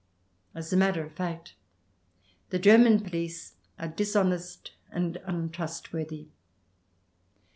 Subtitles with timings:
[0.55, 1.53] As a matter of fact,
[2.49, 6.29] the German police are dishonest and untrustworthy.